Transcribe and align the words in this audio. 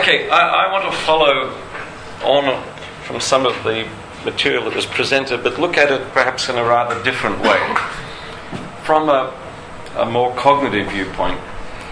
Okay, 0.00 0.28
I, 0.28 0.66
I 0.66 0.72
want 0.72 0.92
to 0.92 0.98
follow 1.02 1.56
on 2.24 2.64
from 3.04 3.20
some 3.20 3.46
of 3.46 3.54
the 3.62 3.88
material 4.24 4.64
that 4.64 4.74
was 4.74 4.86
presented, 4.86 5.44
but 5.44 5.60
look 5.60 5.76
at 5.76 5.92
it 5.92 6.02
perhaps 6.10 6.48
in 6.48 6.56
a 6.56 6.64
rather 6.64 7.00
different 7.04 7.40
way. 7.40 7.60
From 8.82 9.08
a, 9.08 9.32
a 9.96 10.04
more 10.04 10.34
cognitive 10.34 10.90
viewpoint, 10.90 11.38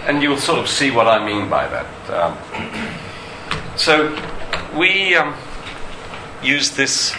and 0.05 0.21
you'll 0.21 0.37
sort 0.37 0.59
of 0.59 0.67
see 0.67 0.91
what 0.91 1.07
I 1.07 1.25
mean 1.25 1.49
by 1.49 1.65
that. 1.69 2.09
Um, 2.09 3.77
so, 3.77 4.11
we 4.77 5.15
um, 5.15 5.33
use 6.43 6.71
this 6.71 7.15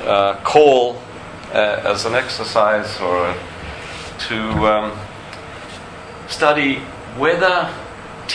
uh, 0.00 0.38
call 0.44 1.00
uh, 1.54 1.80
as 1.86 2.04
an 2.04 2.14
exercise 2.14 3.00
or 3.00 3.30
a, 3.30 3.38
to 4.28 4.42
um, 4.66 4.98
study 6.28 6.80
whether 7.16 7.72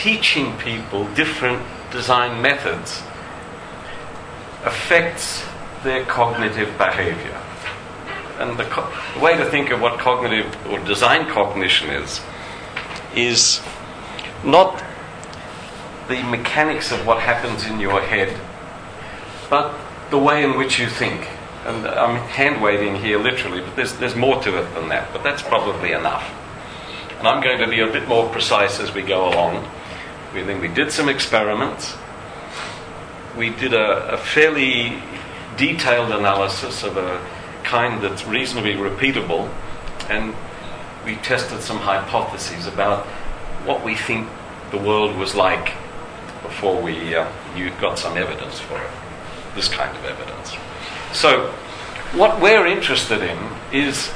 teaching 0.06 0.56
people 0.58 1.04
different 1.14 1.60
design 1.90 2.40
methods 2.40 3.02
affects 4.62 5.44
their 5.82 6.04
cognitive 6.04 6.78
behavior. 6.78 7.36
And 8.38 8.56
the, 8.56 8.66
co- 8.66 8.88
way 9.20 9.36
to 9.36 9.44
think 9.46 9.70
of 9.70 9.80
what 9.80 9.98
cognitive 9.98 10.46
or 10.68 10.78
design 10.84 11.28
cognition 11.28 11.90
is, 11.90 12.20
is 13.16 13.60
not 14.44 14.80
the 16.06 16.22
mechanics 16.22 16.92
of 16.92 17.04
what 17.04 17.18
happens 17.18 17.66
in 17.66 17.80
your 17.80 18.00
head, 18.00 18.38
but 19.50 19.76
the 20.10 20.18
way 20.18 20.44
in 20.44 20.56
which 20.56 20.78
you 20.78 20.86
think. 20.86 21.26
And 21.64 21.84
I'm 21.84 22.14
hand 22.28 22.62
waving 22.62 22.94
here 22.94 23.18
literally, 23.18 23.60
but 23.60 23.74
there's, 23.74 23.94
there's 23.94 24.14
more 24.14 24.40
to 24.44 24.56
it 24.56 24.72
than 24.72 24.88
that, 24.90 25.12
but 25.12 25.24
that's 25.24 25.42
probably 25.42 25.90
enough. 25.90 26.32
And 27.18 27.26
I'm 27.26 27.42
going 27.42 27.58
to 27.58 27.66
be 27.66 27.80
a 27.80 27.90
bit 27.90 28.06
more 28.06 28.28
precise 28.28 28.78
as 28.78 28.94
we 28.94 29.02
go 29.02 29.28
along. 29.28 29.68
We, 30.36 30.42
then 30.42 30.60
we 30.60 30.68
did 30.68 30.92
some 30.92 31.08
experiments. 31.08 31.96
We 33.38 33.50
did 33.50 33.72
a, 33.72 34.12
a 34.12 34.18
fairly 34.18 35.02
detailed 35.56 36.12
analysis 36.12 36.82
of 36.82 36.98
a 36.98 37.24
kind 37.64 38.04
that's 38.04 38.26
reasonably 38.26 38.74
repeatable, 38.74 39.50
and 40.10 40.34
we 41.06 41.16
tested 41.16 41.62
some 41.62 41.78
hypotheses 41.78 42.66
about 42.66 43.06
what 43.64 43.82
we 43.82 43.94
think 43.94 44.28
the 44.72 44.76
world 44.76 45.16
was 45.16 45.34
like 45.34 45.72
before 46.42 46.82
we 46.82 47.14
uh, 47.14 47.26
you 47.56 47.70
got 47.80 47.98
some 47.98 48.18
evidence 48.18 48.60
for 48.60 48.76
it, 48.76 48.90
this 49.54 49.68
kind 49.68 49.96
of 49.96 50.04
evidence. 50.04 50.54
So, 51.14 51.50
what 52.12 52.42
we're 52.42 52.66
interested 52.66 53.22
in 53.22 53.38
is 53.72 54.08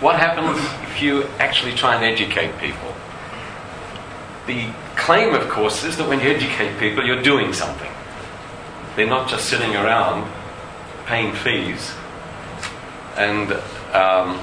what 0.00 0.18
happens 0.18 0.58
if 0.88 1.02
you 1.02 1.24
actually 1.38 1.72
try 1.72 1.94
and 1.94 2.04
educate 2.04 2.56
people. 2.58 2.94
The 4.46 4.72
claim, 5.10 5.34
of 5.34 5.48
course, 5.48 5.82
is 5.82 5.96
that 5.96 6.08
when 6.08 6.20
you 6.20 6.30
educate 6.30 6.78
people, 6.78 7.04
you're 7.04 7.20
doing 7.20 7.52
something. 7.52 7.90
They're 8.94 9.08
not 9.08 9.28
just 9.28 9.48
sitting 9.48 9.74
around 9.74 10.30
paying 11.04 11.34
fees 11.34 11.92
and 13.16 13.50
um, 13.92 14.38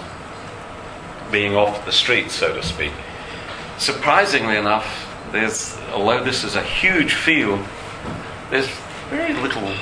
being 1.32 1.56
off 1.56 1.86
the 1.86 1.94
street, 1.94 2.32
so 2.32 2.54
to 2.54 2.62
speak. 2.62 2.92
Surprisingly 3.78 4.58
enough, 4.58 5.08
there's, 5.32 5.78
although 5.94 6.22
this 6.22 6.44
is 6.44 6.58
a 6.58 6.64
huge 6.64 7.14
field, 7.14 7.66
there's 8.50 8.68
very 9.10 9.36
little 9.36 9.74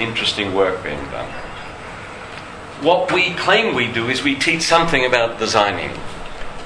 interesting 0.00 0.54
work 0.54 0.82
being 0.82 1.04
done. 1.10 1.30
What 2.80 3.12
we 3.12 3.34
claim 3.34 3.74
we 3.74 3.92
do 3.92 4.08
is 4.08 4.22
we 4.22 4.36
teach 4.36 4.62
something 4.62 5.04
about 5.04 5.38
designing. 5.38 5.90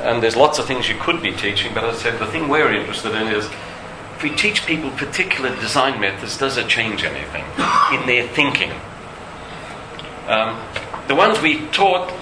And 0.01 0.23
there's 0.23 0.37
lots 0.37 0.59
of 0.59 0.67
things 0.67 0.89
you 0.89 0.97
could 0.97 1.21
be 1.21 1.33
teaching, 1.33 1.75
but 1.75 1.85
as 1.85 1.97
I 1.97 2.03
said, 2.03 2.21
the 2.21 2.27
thing 2.27 2.49
we're 2.49 2.73
interested 2.73 3.15
in 3.15 3.29
is 3.29 3.47
if 3.47 4.23
we 4.23 4.31
teach 4.31 4.65
people 4.67 4.91
particular 4.91 5.55
design 5.57 6.01
methods, 6.01 6.39
does 6.39 6.57
it 6.57 6.69
change 6.69 7.05
anything 7.05 7.45
in 7.93 8.07
their 8.07 8.27
thinking? 8.29 8.73
Um, 10.29 10.61
the 11.09 11.15
ones 11.15 11.41
we 11.41 11.67
taught, 11.69 12.13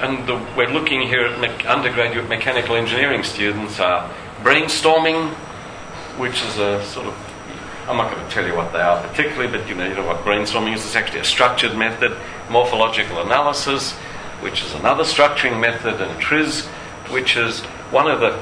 and 0.00 0.26
the, 0.26 0.36
we're 0.56 0.70
looking 0.70 1.02
here 1.02 1.26
at 1.26 1.40
me- 1.40 1.66
undergraduate 1.66 2.28
mechanical 2.28 2.76
engineering 2.76 3.24
students, 3.24 3.78
are 3.80 4.10
brainstorming, 4.42 5.30
which 6.18 6.42
is 6.42 6.58
a 6.58 6.84
sort 6.84 7.06
of 7.06 7.14
I'm 7.88 7.96
not 7.96 8.14
going 8.14 8.24
to 8.24 8.32
tell 8.32 8.46
you 8.46 8.54
what 8.54 8.72
they 8.72 8.80
are 8.80 9.02
particularly, 9.08 9.50
but 9.50 9.68
you 9.68 9.74
know, 9.74 9.84
you 9.84 9.94
know 9.94 10.06
what 10.06 10.18
brainstorming 10.18 10.74
is. 10.74 10.84
It's 10.84 10.94
actually 10.94 11.20
a 11.20 11.24
structured 11.24 11.76
method. 11.76 12.16
Morphological 12.48 13.20
analysis, 13.20 13.96
which 14.40 14.62
is 14.62 14.74
another 14.74 15.04
structuring 15.04 15.60
method, 15.60 16.00
and 16.00 16.20
TRIZ, 16.20 16.66
which 17.10 17.36
is 17.36 17.60
one 17.90 18.10
of 18.10 18.20
the 18.20 18.38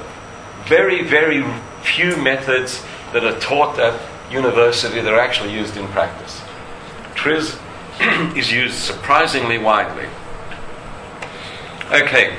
very, 0.67 1.03
very 1.03 1.45
few 1.83 2.17
methods 2.17 2.83
that 3.13 3.25
are 3.25 3.39
taught 3.41 3.79
at 3.79 4.01
university 4.31 5.01
that 5.01 5.13
are 5.13 5.21
actually 5.21 5.53
used 5.53 5.77
in 5.77 5.87
practice. 5.89 6.41
TRIZ 7.15 7.59
is 8.37 8.53
used 8.53 8.75
surprisingly 8.75 9.59
widely. 9.59 10.07
Okay, 11.91 12.37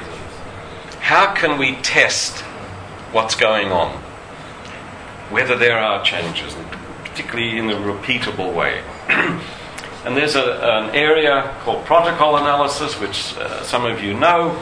how 1.00 1.34
can 1.34 1.58
we 1.58 1.76
test 1.78 2.42
what's 3.12 3.36
going 3.36 3.72
on? 3.72 3.92
Whether 5.32 5.58
there 5.58 5.78
are 5.78 6.04
changes, 6.04 6.56
particularly 7.04 7.58
in 7.58 7.70
a 7.70 7.76
repeatable 7.76 8.54
way. 8.54 8.84
and 10.06 10.16
there's 10.16 10.36
a, 10.36 10.60
an 10.62 10.96
area 10.96 11.56
called 11.64 11.86
protocol 11.86 12.38
analysis, 12.38 13.00
which 13.00 13.36
uh, 13.38 13.64
some 13.64 13.86
of 13.86 14.04
you 14.04 14.14
know. 14.14 14.58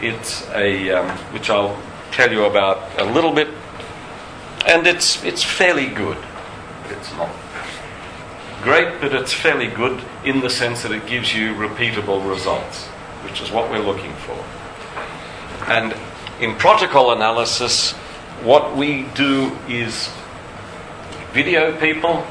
It's 0.00 0.46
a 0.50 0.90
um, 0.90 1.08
which 1.32 1.48
I'll 1.48 1.80
tell 2.10 2.30
you 2.30 2.44
about 2.44 3.00
a 3.00 3.04
little 3.04 3.32
bit, 3.32 3.48
and 4.66 4.86
it's 4.86 5.24
it's 5.24 5.42
fairly 5.42 5.86
good. 5.86 6.18
It's 6.90 7.12
not 7.12 7.30
great, 8.62 9.00
but 9.00 9.14
it's 9.14 9.32
fairly 9.32 9.68
good 9.68 10.02
in 10.24 10.40
the 10.40 10.50
sense 10.50 10.82
that 10.82 10.92
it 10.92 11.06
gives 11.06 11.34
you 11.34 11.54
repeatable 11.54 12.28
results, 12.28 12.86
which 13.24 13.40
is 13.40 13.50
what 13.50 13.70
we're 13.70 13.78
looking 13.78 14.12
for. 14.14 14.42
And 15.70 15.94
in 16.40 16.56
protocol 16.56 17.12
analysis, 17.12 17.92
what 18.42 18.76
we 18.76 19.04
do 19.14 19.56
is 19.68 20.10
video 21.32 21.78
people 21.78 22.26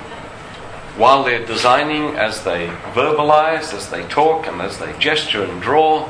while 0.98 1.24
they're 1.24 1.46
designing, 1.46 2.16
as 2.16 2.44
they 2.44 2.68
verbalize, 2.94 3.74
as 3.74 3.90
they 3.90 4.04
talk, 4.08 4.48
and 4.48 4.62
as 4.62 4.78
they 4.78 4.98
gesture 5.00 5.44
and 5.44 5.62
draw, 5.62 6.08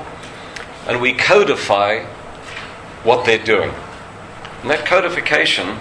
and 0.88 1.02
we 1.02 1.14
codify 1.14 2.04
what 3.04 3.26
they're 3.26 3.44
doing. 3.44 3.72
And 4.62 4.70
that 4.70 4.86
codification 4.86 5.78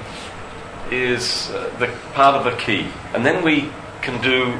is 0.90 1.50
uh, 1.50 1.74
the 1.78 1.88
part 2.14 2.34
of 2.34 2.44
the 2.44 2.56
key. 2.60 2.88
And 3.14 3.24
then 3.24 3.44
we 3.44 3.70
can 4.02 4.20
do 4.22 4.58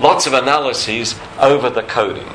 lots 0.00 0.26
of 0.26 0.32
analyses 0.32 1.14
over 1.38 1.70
the 1.70 1.82
coding. 1.82 2.28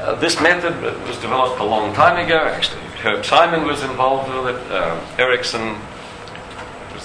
Uh, 0.00 0.14
this 0.14 0.40
method 0.40 0.80
was 1.06 1.18
developed 1.18 1.60
a 1.60 1.64
long 1.64 1.94
time 1.94 2.24
ago. 2.24 2.38
Actually, 2.38 2.80
Herb 3.02 3.24
Simon 3.24 3.66
was 3.66 3.82
involved 3.82 4.32
with 4.32 4.56
it. 4.56 4.72
Uh, 4.72 4.98
Ericsson 5.18 5.72
was 5.72 5.89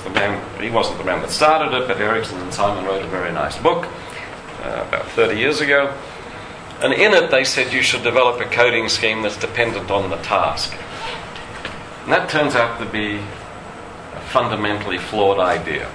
the 0.06 0.12
man. 0.12 0.62
He 0.62 0.70
wasn't 0.70 1.00
the 1.00 1.04
man 1.04 1.22
that 1.22 1.32
started 1.32 1.76
it, 1.76 1.88
but 1.88 2.00
Ericsson 2.00 2.40
and 2.40 2.54
Simon 2.54 2.86
wrote 2.86 3.04
a 3.04 3.08
very 3.08 3.34
nice 3.34 3.58
book 3.58 3.86
uh, 4.64 4.86
about 4.88 5.08
30 5.10 5.38
years 5.38 5.60
ago. 5.60 5.94
And 6.82 6.94
in 6.94 7.14
it, 7.14 7.32
they 7.32 7.44
said 7.44 7.74
you 7.74 7.82
should 7.82 8.04
develop 8.04 8.40
a 8.40 8.46
coding 8.46 8.88
scheme 8.90 9.22
that's 9.22 9.38
dependent 9.38 9.92
on 9.92 10.10
the 10.10 10.18
task. 10.18 10.78
And 12.04 12.12
that 12.14 12.30
turns 12.30 12.56
out 12.56 12.80
to 12.80 12.86
be 12.86 13.16
a 13.16 14.20
fundamentally 14.30 14.98
flawed 14.98 15.40
idea. 15.40 15.90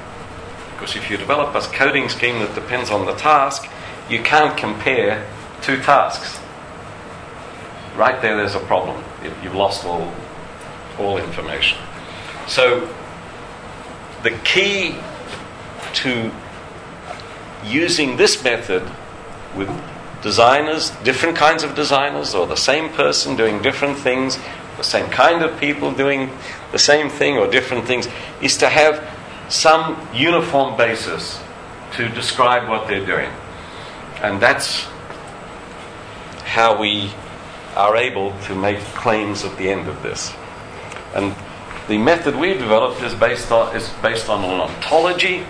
Because 0.73 0.97
if 0.97 1.11
you 1.11 1.17
develop 1.17 1.55
a 1.55 1.61
coding 1.61 2.09
scheme 2.09 2.39
that 2.41 2.55
depends 2.55 2.91
on 2.91 3.07
the 3.07 3.15
task, 3.15 3.71
you 4.09 4.23
can't 4.23 4.57
compare 4.57 5.27
two 5.63 5.81
tasks. 5.83 6.41
Right 7.97 8.21
there, 8.23 8.37
there's 8.37 8.55
a 8.55 8.61
problem. 8.61 9.05
You've 9.43 9.55
lost 9.55 9.85
all, 9.85 10.13
all 10.99 11.19
information. 11.19 11.79
So, 12.49 12.89
the 14.23 14.31
key 14.45 14.97
to 15.95 16.31
using 17.65 18.17
this 18.17 18.43
method 18.43 18.83
with 19.57 19.71
designers, 20.23 20.91
different 21.03 21.37
kinds 21.37 21.63
of 21.63 21.75
designers, 21.75 22.35
or 22.35 22.47
the 22.47 22.57
same 22.57 22.91
person 22.91 23.37
doing 23.37 23.63
different 23.63 23.99
things, 23.99 24.39
the 24.77 24.85
same 24.85 25.09
kind 25.11 25.43
of 25.43 25.59
people 25.59 25.93
doing 25.93 26.31
the 26.73 26.79
same 26.79 27.09
thing 27.09 27.37
or 27.37 27.51
different 27.51 27.87
things, 27.87 28.09
is 28.41 28.57
to 28.59 28.69
have 28.69 29.03
some 29.49 29.97
uniform 30.15 30.77
basis 30.77 31.41
to 31.93 32.09
describe 32.11 32.69
what 32.69 32.87
they're 32.87 33.05
doing. 33.05 33.31
And 34.23 34.41
that's 34.41 34.85
how 36.45 36.79
we 36.79 37.11
are 37.77 37.97
able 37.97 38.39
to 38.43 38.55
make 38.55 38.79
claims 38.95 39.45
at 39.45 39.57
the 39.57 39.71
end 39.71 39.89
of 39.89 40.03
this. 40.03 40.33
And 41.15 41.35
the 41.91 41.99
method 41.99 42.37
we've 42.37 42.61
developed 42.61 43.03
is 43.03 43.17
based 43.17 43.51
on, 43.51 43.75
is 43.75 43.89
based 44.01 44.29
on 44.29 44.45
an 44.45 44.61
ontology. 44.61 45.45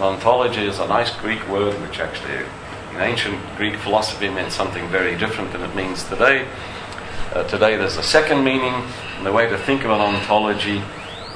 ontology 0.00 0.64
is 0.64 0.78
a 0.78 0.88
nice 0.88 1.14
Greek 1.16 1.46
word 1.46 1.78
which 1.82 2.00
actually 2.00 2.42
in 2.94 3.00
ancient 3.02 3.38
Greek 3.58 3.76
philosophy 3.76 4.30
meant 4.30 4.50
something 4.50 4.88
very 4.88 5.14
different 5.14 5.52
than 5.52 5.60
it 5.60 5.76
means 5.76 6.02
today. 6.04 6.48
Uh, 7.34 7.44
today 7.48 7.76
there's 7.76 7.98
a 7.98 8.02
second 8.02 8.42
meaning, 8.42 8.72
and 9.18 9.26
the 9.26 9.32
way 9.32 9.46
to 9.46 9.58
think 9.58 9.84
of 9.84 9.90
an 9.90 10.00
ontology 10.00 10.82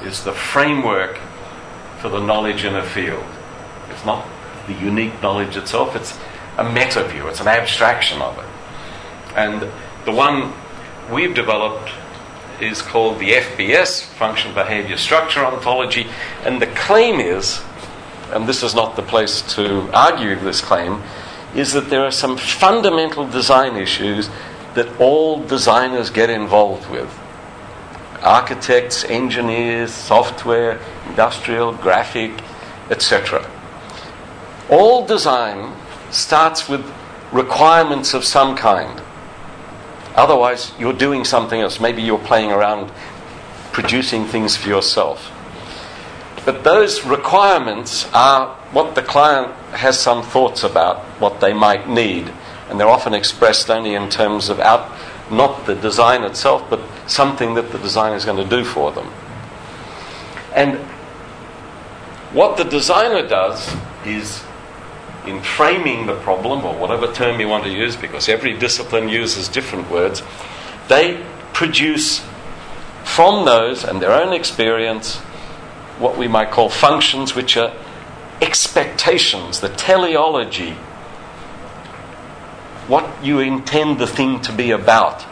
is 0.01 0.23
the 0.23 0.33
framework 0.33 1.19
for 1.99 2.09
the 2.09 2.19
knowledge 2.19 2.65
in 2.65 2.75
a 2.75 2.83
field. 2.83 3.25
It's 3.91 4.03
not 4.03 4.27
the 4.65 4.73
unique 4.73 5.21
knowledge 5.21 5.57
itself, 5.57 5.95
it's 5.95 6.17
a 6.57 6.63
meta 6.63 7.07
view, 7.07 7.27
it's 7.27 7.39
an 7.39 7.47
abstraction 7.47 8.19
of 8.19 8.35
it. 8.39 9.35
And 9.35 9.71
the 10.05 10.11
one 10.11 10.53
we've 11.11 11.35
developed 11.35 11.91
is 12.61 12.81
called 12.81 13.19
the 13.19 13.31
FBS, 13.31 14.03
Function 14.03 14.53
Behavior 14.53 14.97
Structure 14.97 15.45
Ontology, 15.45 16.07
and 16.43 16.61
the 16.61 16.67
claim 16.67 17.19
is, 17.19 17.61
and 18.31 18.47
this 18.47 18.63
is 18.63 18.75
not 18.75 18.95
the 18.95 19.01
place 19.01 19.41
to 19.55 19.89
argue 19.93 20.35
this 20.35 20.61
claim, 20.61 21.01
is 21.55 21.73
that 21.73 21.89
there 21.89 22.05
are 22.05 22.11
some 22.11 22.37
fundamental 22.37 23.27
design 23.27 23.75
issues 23.75 24.29
that 24.75 24.87
all 24.99 25.43
designers 25.45 26.09
get 26.09 26.29
involved 26.29 26.89
with 26.89 27.09
architects, 28.21 29.03
engineers, 29.05 29.93
software, 29.93 30.79
industrial, 31.07 31.73
graphic, 31.73 32.31
etc. 32.89 33.49
All 34.69 35.05
design 35.05 35.75
starts 36.11 36.67
with 36.67 36.85
requirements 37.31 38.13
of 38.13 38.23
some 38.23 38.55
kind. 38.55 39.01
Otherwise, 40.19 40.73
you're 40.77 40.91
doing 40.91 41.23
something 41.23 41.61
else. 41.61 41.79
Maybe 41.79 42.01
you're 42.01 42.19
playing 42.19 42.51
around 42.51 42.91
producing 43.71 44.25
things 44.25 44.57
for 44.57 44.67
yourself. 44.67 45.31
But 46.43 46.65
those 46.65 47.05
requirements 47.05 48.05
are 48.13 48.53
what 48.73 48.95
the 48.95 49.01
client 49.01 49.53
has 49.71 49.97
some 49.97 50.21
thoughts 50.21 50.63
about, 50.63 50.99
what 51.21 51.39
they 51.39 51.53
might 51.53 51.87
need, 51.87 52.33
and 52.69 52.77
they're 52.77 52.89
often 52.89 53.13
expressed 53.13 53.69
only 53.69 53.93
in 53.93 54.09
terms 54.09 54.49
of 54.49 54.59
out, 54.59 54.91
not 55.31 55.65
the 55.65 55.75
design 55.75 56.23
itself, 56.25 56.69
but 56.69 56.81
something 57.07 57.53
that 57.53 57.71
the 57.71 57.77
designer 57.77 58.17
is 58.17 58.25
going 58.25 58.43
to 58.43 58.57
do 58.57 58.65
for 58.65 58.91
them. 58.91 59.07
And 60.53 60.79
what 62.33 62.57
the 62.57 62.65
designer 62.65 63.25
does 63.25 63.73
is 64.05 64.43
in 65.29 65.41
framing 65.41 66.07
the 66.07 66.15
problem, 66.15 66.65
or 66.65 66.75
whatever 66.75 67.11
term 67.13 67.39
you 67.39 67.47
want 67.47 67.63
to 67.63 67.69
use, 67.69 67.95
because 67.95 68.27
every 68.27 68.57
discipline 68.57 69.07
uses 69.07 69.47
different 69.47 69.89
words, 69.89 70.23
they 70.87 71.23
produce 71.53 72.21
from 73.03 73.45
those 73.45 73.83
and 73.83 74.01
their 74.01 74.11
own 74.11 74.33
experience 74.33 75.17
what 75.99 76.17
we 76.17 76.27
might 76.27 76.51
call 76.51 76.69
functions, 76.69 77.35
which 77.35 77.57
are 77.57 77.73
expectations, 78.41 79.59
the 79.59 79.69
teleology, 79.69 80.71
what 82.87 83.23
you 83.23 83.39
intend 83.39 83.99
the 83.99 84.07
thing 84.07 84.41
to 84.41 84.51
be 84.51 84.71
about. 84.71 85.25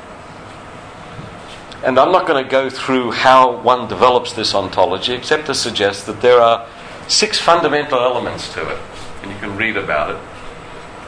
And 1.83 1.97
I'm 1.97 2.11
not 2.11 2.27
going 2.27 2.43
to 2.43 2.49
go 2.49 2.69
through 2.69 3.11
how 3.11 3.61
one 3.61 3.87
develops 3.87 4.33
this 4.33 4.53
ontology, 4.53 5.13
except 5.13 5.45
to 5.45 5.55
suggest 5.55 6.05
that 6.07 6.21
there 6.21 6.41
are 6.41 6.67
six 7.07 7.39
fundamental 7.39 7.99
elements 7.99 8.51
to 8.53 8.69
it 8.69 8.79
and 9.21 9.31
you 9.31 9.37
can 9.39 9.55
read 9.57 9.77
about 9.77 10.11
it, 10.11 10.17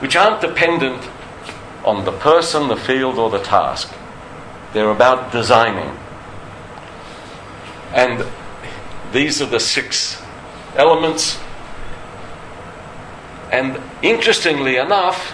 which 0.02 0.16
aren't 0.16 0.42
dependent 0.42 1.08
on 1.86 2.06
the 2.06 2.12
person, 2.12 2.68
the 2.68 2.76
field, 2.76 3.18
or 3.18 3.30
the 3.30 3.40
task. 3.40 3.94
They're 4.74 4.92
about 4.92 5.32
designing. 5.32 5.98
And 7.94 8.26
these 9.12 9.42
are 9.42 9.46
the 9.46 9.60
six 9.60 10.22
elements. 10.76 11.40
And 13.52 13.82
interestingly 14.02 14.76
enough, 14.78 15.34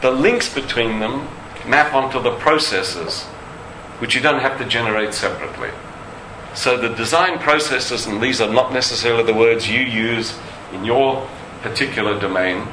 the 0.00 0.10
links 0.10 0.52
between 0.52 1.00
them 1.00 1.28
map 1.66 1.94
onto 1.94 2.20
the 2.20 2.32
processes, 2.38 3.24
which 3.98 4.14
you 4.14 4.20
don't 4.20 4.40
have 4.40 4.58
to 4.58 4.64
generate 4.64 5.14
separately. 5.14 5.70
So 6.54 6.76
the 6.76 6.94
design 6.94 7.38
processes, 7.38 8.06
and 8.06 8.22
these 8.22 8.40
are 8.40 8.52
not 8.52 8.72
necessarily 8.72 9.22
the 9.22 9.34
words 9.34 9.68
you 9.68 9.80
use 9.80 10.38
in 10.72 10.84
your 10.84 11.28
particular 11.62 12.18
domain. 12.18 12.68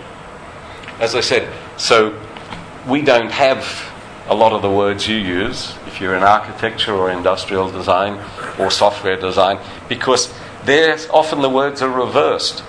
As 1.00 1.16
I 1.16 1.22
said, 1.22 1.52
so 1.78 2.20
we 2.88 3.02
don't 3.02 3.32
have 3.32 3.90
a 4.28 4.36
lot 4.36 4.54
of 4.54 4.62
the 4.62 4.70
words 4.70 5.08
you 5.08 5.16
use 5.16 5.74
if 5.88 6.00
you're 6.00 6.16
in 6.16 6.24
architecture 6.24 6.94
or 6.94 7.10
industrial 7.10 7.72
design 7.72 8.20
or 8.60 8.70
software 8.70 9.18
design 9.18 9.60
because 9.88 10.32
there 10.66 10.98
often 11.12 11.42
the 11.42 11.50
words 11.50 11.82
are 11.82 11.90
reversed 11.90 12.64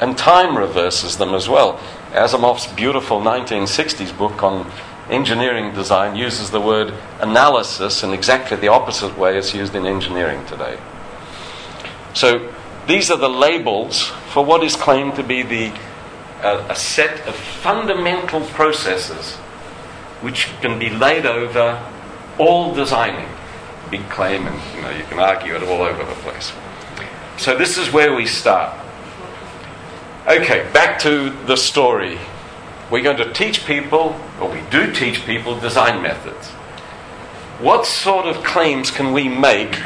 and 0.00 0.16
time 0.16 0.56
reverses 0.56 1.18
them 1.18 1.34
as 1.34 1.48
well. 1.48 1.78
Asimow's 2.12 2.66
beautiful 2.68 3.20
1960s 3.20 4.16
book 4.16 4.42
on 4.42 4.70
engineering 5.10 5.74
design 5.74 6.16
uses 6.16 6.50
the 6.50 6.60
word 6.60 6.94
analysis 7.20 8.02
in 8.02 8.12
exactly 8.12 8.56
the 8.56 8.68
opposite 8.68 9.18
way 9.18 9.36
it's 9.36 9.54
used 9.54 9.74
in 9.74 9.86
engineering 9.86 10.44
today. 10.46 10.78
So 12.14 12.52
these 12.86 13.10
are 13.10 13.18
the 13.18 13.28
labels 13.28 14.10
for 14.34 14.44
what 14.44 14.64
is 14.64 14.74
claimed 14.74 15.14
to 15.14 15.22
be 15.22 15.44
the, 15.44 15.72
uh, 16.42 16.66
a 16.68 16.74
set 16.74 17.24
of 17.28 17.36
fundamental 17.36 18.40
processes 18.40 19.36
which 20.22 20.48
can 20.60 20.76
be 20.76 20.90
laid 20.90 21.24
over 21.24 21.80
all 22.36 22.74
designing. 22.74 23.28
Big 23.92 24.02
claim, 24.10 24.44
and 24.48 24.74
you 24.74 24.82
know 24.82 24.90
you 24.90 25.04
can 25.04 25.20
argue 25.20 25.54
it 25.54 25.62
all 25.62 25.82
over 25.82 26.04
the 26.04 26.20
place. 26.22 26.52
So 27.36 27.56
this 27.56 27.78
is 27.78 27.92
where 27.92 28.12
we 28.12 28.26
start. 28.26 28.76
Okay, 30.26 30.68
back 30.72 30.98
to 31.02 31.30
the 31.46 31.56
story. 31.56 32.18
We're 32.90 33.04
going 33.04 33.18
to 33.18 33.32
teach 33.32 33.64
people, 33.64 34.18
or 34.40 34.50
we 34.50 34.62
do 34.68 34.92
teach 34.92 35.24
people, 35.24 35.60
design 35.60 36.02
methods. 36.02 36.48
What 37.60 37.86
sort 37.86 38.26
of 38.26 38.42
claims 38.42 38.90
can 38.90 39.12
we 39.12 39.28
make 39.28 39.78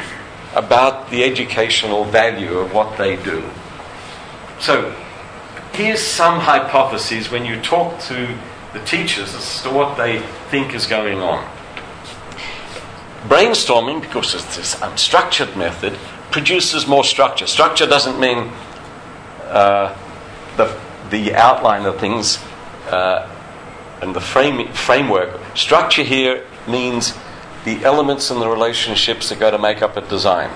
about 0.55 1.11
the 1.11 1.23
educational 1.23 2.03
value 2.05 2.57
of 2.57 2.73
what 2.73 2.97
they 2.97 3.15
do. 3.15 3.43
So, 4.59 4.93
here's 5.73 6.01
some 6.01 6.41
hypotheses 6.41 7.31
when 7.31 7.45
you 7.45 7.61
talk 7.61 7.99
to 8.01 8.37
the 8.73 8.79
teachers 8.85 9.33
as 9.33 9.61
to 9.63 9.69
what 9.69 9.97
they 9.97 10.19
think 10.49 10.73
is 10.73 10.85
going 10.85 11.19
on. 11.19 11.49
Brainstorming, 13.27 14.01
because 14.01 14.35
it's 14.35 14.57
this 14.57 14.75
unstructured 14.75 15.55
method, 15.55 15.93
produces 16.31 16.87
more 16.87 17.03
structure. 17.03 17.47
Structure 17.47 17.87
doesn't 17.87 18.19
mean 18.19 18.51
uh, 19.45 19.97
the, 20.57 20.77
the 21.09 21.35
outline 21.35 21.85
of 21.85 21.97
things 21.99 22.37
uh, 22.89 23.27
and 24.01 24.15
the 24.15 24.21
frame, 24.21 24.71
framework. 24.73 25.39
Structure 25.55 26.03
here 26.03 26.45
means 26.67 27.13
the 27.65 27.83
elements 27.83 28.29
and 28.29 28.41
the 28.41 28.47
relationships 28.47 29.29
that 29.29 29.39
go 29.39 29.51
to 29.51 29.57
make 29.57 29.81
up 29.81 29.97
a 29.97 30.01
design. 30.01 30.49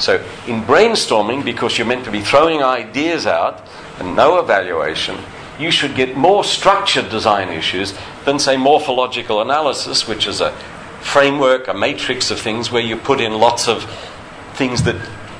So, 0.00 0.16
in 0.46 0.62
brainstorming, 0.62 1.44
because 1.44 1.76
you're 1.76 1.86
meant 1.86 2.06
to 2.06 2.10
be 2.10 2.22
throwing 2.22 2.62
ideas 2.62 3.26
out 3.26 3.62
and 3.98 4.16
no 4.16 4.38
evaluation, 4.38 5.18
you 5.58 5.70
should 5.70 5.94
get 5.94 6.16
more 6.16 6.42
structured 6.42 7.10
design 7.10 7.50
issues 7.50 7.92
than, 8.24 8.38
say, 8.38 8.56
morphological 8.56 9.42
analysis, 9.42 10.08
which 10.08 10.26
is 10.26 10.40
a 10.40 10.52
framework, 11.02 11.68
a 11.68 11.74
matrix 11.74 12.30
of 12.30 12.40
things 12.40 12.72
where 12.72 12.82
you 12.82 12.96
put 12.96 13.20
in 13.20 13.34
lots 13.34 13.68
of 13.68 13.84
things 14.54 14.84
that 14.84 14.96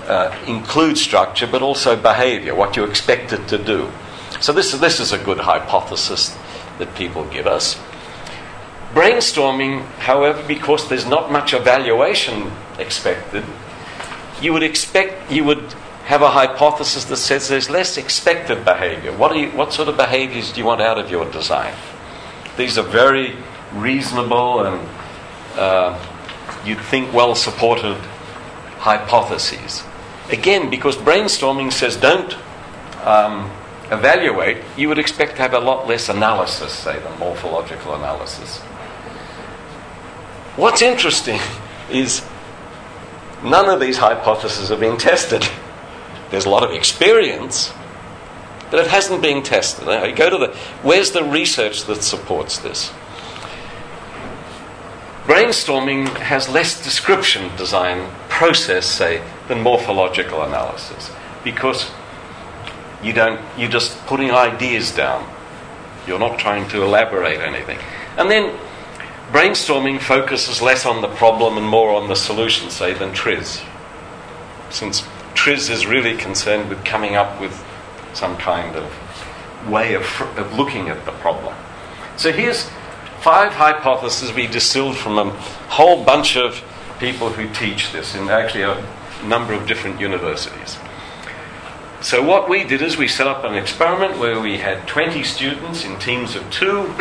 uh, 0.06 0.36
include 0.46 0.98
structure 0.98 1.46
but 1.46 1.62
also 1.62 1.96
behavior, 1.96 2.54
what 2.54 2.76
you 2.76 2.84
expect 2.84 3.32
it 3.32 3.48
to 3.48 3.56
do. 3.56 3.90
So, 4.40 4.52
this, 4.52 4.72
this 4.72 5.00
is 5.00 5.12
a 5.12 5.18
good 5.18 5.38
hypothesis 5.38 6.36
that 6.78 6.94
people 6.94 7.24
give 7.24 7.46
us. 7.46 7.80
Brainstorming, 8.92 9.86
however, 10.00 10.42
because 10.46 10.86
there's 10.90 11.06
not 11.06 11.32
much 11.32 11.54
evaluation 11.54 12.50
expected, 12.78 13.44
you 14.42 14.52
would 14.52 14.62
expect 14.62 15.30
you 15.30 15.44
would 15.44 15.72
have 16.04 16.22
a 16.22 16.30
hypothesis 16.30 17.04
that 17.04 17.16
says 17.16 17.48
there's 17.48 17.70
less 17.70 17.96
expected 17.96 18.64
behavior. 18.64 19.16
What, 19.16 19.36
you, 19.36 19.50
what 19.50 19.72
sort 19.72 19.88
of 19.88 19.96
behaviors 19.96 20.50
do 20.52 20.58
you 20.58 20.66
want 20.66 20.80
out 20.80 20.98
of 20.98 21.10
your 21.10 21.30
design? 21.30 21.74
These 22.56 22.78
are 22.78 22.82
very 22.82 23.36
reasonable 23.74 24.66
and 24.66 24.88
uh, 25.56 25.96
you'd 26.64 26.80
think 26.80 27.12
well 27.12 27.34
supported 27.34 27.96
hypotheses. 28.78 29.84
Again, 30.30 30.70
because 30.70 30.96
brainstorming 30.96 31.72
says 31.72 31.96
don't 31.96 32.34
um, 33.04 33.50
evaluate, 33.90 34.58
you 34.76 34.88
would 34.88 34.98
expect 34.98 35.36
to 35.36 35.42
have 35.42 35.54
a 35.54 35.60
lot 35.60 35.86
less 35.86 36.08
analysis, 36.08 36.72
say, 36.72 36.98
than 36.98 37.18
morphological 37.18 37.94
analysis. 37.94 38.58
What's 40.56 40.82
interesting 40.82 41.40
is 41.90 42.20
none 43.42 43.68
of 43.68 43.80
these 43.80 43.98
hypotheses 43.98 44.68
have 44.68 44.80
been 44.80 44.96
tested. 44.96 45.46
There's 46.30 46.46
a 46.46 46.50
lot 46.50 46.62
of 46.62 46.70
experience, 46.70 47.72
but 48.70 48.80
it 48.80 48.86
hasn't 48.86 49.22
been 49.22 49.42
tested. 49.42 49.86
You 49.86 50.14
go 50.14 50.30
to 50.30 50.38
the 50.38 50.56
where's 50.82 51.10
the 51.10 51.24
research 51.24 51.84
that 51.84 52.02
supports 52.02 52.58
this? 52.58 52.92
Brainstorming 55.24 56.08
has 56.18 56.48
less 56.48 56.82
description 56.82 57.54
design 57.56 58.10
process, 58.28 58.86
say, 58.86 59.22
than 59.48 59.60
morphological 59.60 60.42
analysis 60.42 61.10
because 61.44 61.90
you 63.02 63.12
don't 63.12 63.40
you're 63.58 63.70
just 63.70 63.96
putting 64.06 64.30
ideas 64.30 64.92
down. 64.92 65.28
You're 66.06 66.18
not 66.18 66.38
trying 66.38 66.68
to 66.70 66.82
elaborate 66.82 67.40
anything. 67.40 67.78
And 68.16 68.30
then 68.30 68.58
brainstorming 69.32 70.00
focuses 70.00 70.60
less 70.60 70.84
on 70.84 71.02
the 71.02 71.08
problem 71.08 71.56
and 71.56 71.68
more 71.68 71.92
on 71.92 72.08
the 72.08 72.16
solution, 72.16 72.70
say, 72.70 72.94
than 72.94 73.12
TRIZ. 73.12 73.64
since 74.70 75.02
TRIZ 75.34 75.70
is 75.70 75.86
really 75.86 76.16
concerned 76.16 76.68
with 76.68 76.84
coming 76.84 77.16
up 77.16 77.40
with 77.40 77.64
some 78.12 78.36
kind 78.36 78.76
of 78.76 79.68
way 79.68 79.94
of, 79.94 80.04
of 80.36 80.54
looking 80.54 80.88
at 80.88 81.04
the 81.04 81.12
problem. 81.12 81.54
So 82.16 82.32
here's 82.32 82.68
five 83.20 83.52
hypotheses 83.52 84.32
we 84.32 84.46
distilled 84.46 84.96
from 84.96 85.18
a 85.18 85.30
whole 85.68 86.04
bunch 86.04 86.36
of 86.36 86.62
people 86.98 87.30
who 87.30 87.48
teach 87.54 87.92
this 87.92 88.14
in 88.14 88.28
actually 88.28 88.62
a 88.62 88.84
number 89.24 89.52
of 89.52 89.66
different 89.66 90.00
universities. 90.00 90.78
So, 92.02 92.22
what 92.22 92.48
we 92.48 92.64
did 92.64 92.80
is 92.80 92.96
we 92.96 93.08
set 93.08 93.26
up 93.26 93.44
an 93.44 93.54
experiment 93.54 94.18
where 94.18 94.40
we 94.40 94.56
had 94.56 94.88
20 94.88 95.22
students 95.22 95.84
in 95.84 95.98
teams 95.98 96.34
of 96.34 96.50
two. 96.50 96.94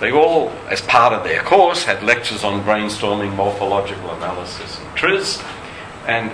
They 0.00 0.12
all, 0.12 0.50
as 0.68 0.82
part 0.82 1.14
of 1.14 1.24
their 1.24 1.42
course, 1.42 1.84
had 1.84 2.02
lectures 2.02 2.44
on 2.44 2.62
brainstorming, 2.64 3.34
morphological 3.34 4.10
analysis, 4.10 4.78
and 4.78 4.88
TRIZ. 4.96 5.42
And 6.06 6.30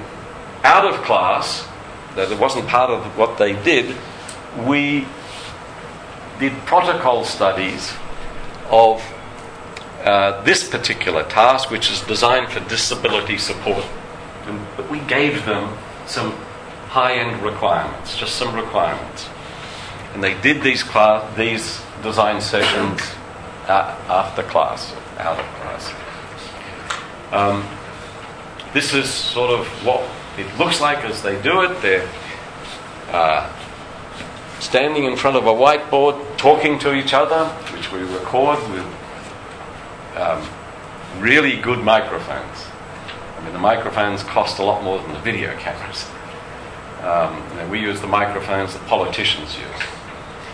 out 0.65 0.85
of 0.85 1.01
class, 1.03 1.69
that 2.17 2.33
it 2.33 2.39
wasn't 2.39 2.67
part 2.67 2.91
of 2.91 3.17
what 3.17 3.39
they 3.39 3.53
did, 3.63 3.97
we 4.67 5.07
did 6.41 6.53
protocol 6.67 7.25
studies 7.25 7.93
of 8.69 9.01
uh, 10.03 10.43
this 10.43 10.69
particular 10.69 11.23
task, 11.25 11.71
which 11.71 11.91
is 11.91 12.01
designed 12.03 12.51
for 12.51 12.59
disability 12.69 13.39
support. 13.39 13.85
And, 14.47 14.61
but 14.77 14.91
we 14.91 14.99
gave 15.01 15.47
them 15.47 15.79
some 16.07 16.33
high 16.89 17.15
end 17.15 17.41
requirements, 17.43 18.17
just 18.17 18.35
some 18.35 18.57
requirements. 18.57 19.29
And 20.15 20.23
they 20.23 20.39
did 20.43 20.63
these, 20.63 20.83
class, 20.83 21.37
these 21.37 21.81
design 22.03 22.41
sessions 22.41 23.01
after 23.69 24.43
class, 24.43 24.95
out 25.19 25.39
of 25.39 25.47
class. 25.57 25.93
Um, 27.33 27.67
this 28.73 28.95
is 28.95 29.09
sort 29.09 29.51
of 29.51 29.67
what 29.85 30.03
it 30.39 30.59
looks 30.59 30.81
like 30.81 31.05
as 31.05 31.23
they 31.23 31.41
do 31.43 31.63
it. 31.63 31.81
They're 31.83 32.09
uh, 33.11 33.53
standing 34.61 35.05
in 35.05 35.17
front 35.17 35.37
of 35.37 35.47
a 35.47 35.53
whiteboard, 35.53 36.39
talking 36.39 36.79
to 36.81 36.95
each 36.95 37.13
other, 37.13 37.47
which 37.75 37.93
we 37.93 38.01
record 38.01 38.59
with 38.71 38.87
um, 40.17 40.47
really 41.19 41.61
good 41.61 41.81
microphones. 41.81 42.67
I 43.37 43.45
mean, 43.45 43.53
the 43.53 43.59
microphones 43.59 44.23
cost 44.23 44.59
a 44.59 44.63
lot 44.63 44.83
more 44.85 44.99
than 44.99 45.13
the 45.13 45.21
video 45.21 45.57
cameras. 45.59 46.07
Um, 47.03 47.71
we 47.71 47.81
use 47.81 48.01
the 48.01 48.07
microphones 48.07 48.75
that 48.75 48.87
politicians 48.87 49.57
use, 49.59 49.83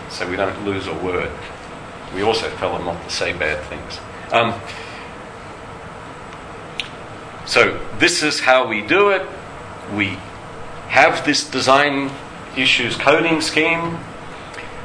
so 0.09 0.27
we 0.27 0.35
don't 0.35 0.65
lose 0.65 0.87
a 0.87 0.93
word. 0.95 1.31
We 2.13 2.23
also 2.23 2.49
tell 2.57 2.75
them 2.77 2.85
not 2.85 3.03
to 3.03 3.09
say 3.09 3.33
bad 3.33 3.63
things. 3.65 3.99
Um, 4.31 4.59
so, 7.45 7.79
this 7.97 8.21
is 8.23 8.39
how 8.39 8.67
we 8.67 8.81
do 8.81 9.09
it. 9.09 9.25
We 9.95 10.17
have 10.89 11.25
this 11.25 11.49
design 11.49 12.11
issues 12.55 12.95
coding 12.95 13.41
scheme. 13.41 13.97